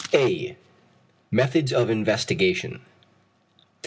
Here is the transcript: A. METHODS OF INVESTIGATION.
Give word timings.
A. 0.15 0.57
METHODS 1.29 1.71
OF 1.71 1.91
INVESTIGATION. 1.91 2.81